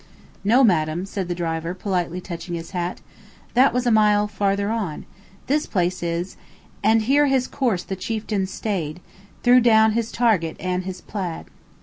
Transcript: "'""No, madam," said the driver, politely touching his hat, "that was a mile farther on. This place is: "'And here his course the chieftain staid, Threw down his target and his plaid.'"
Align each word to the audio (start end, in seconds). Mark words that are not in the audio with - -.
"'""No, 0.53 0.63
madam," 0.63 1.05
said 1.05 1.27
the 1.27 1.35
driver, 1.35 1.75
politely 1.75 2.19
touching 2.19 2.55
his 2.55 2.71
hat, 2.71 3.01
"that 3.53 3.71
was 3.71 3.85
a 3.85 3.91
mile 3.91 4.27
farther 4.27 4.71
on. 4.71 5.05
This 5.45 5.67
place 5.67 6.01
is: 6.01 6.37
"'And 6.83 7.03
here 7.03 7.27
his 7.27 7.47
course 7.47 7.83
the 7.83 7.95
chieftain 7.95 8.47
staid, 8.47 8.99
Threw 9.43 9.59
down 9.61 9.91
his 9.91 10.11
target 10.11 10.57
and 10.59 10.85
his 10.85 11.01
plaid.'" 11.01 11.45